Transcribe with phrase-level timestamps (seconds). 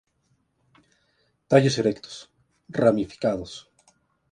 [1.49, 2.17] Tallos erectos,
[2.79, 3.53] ramificados.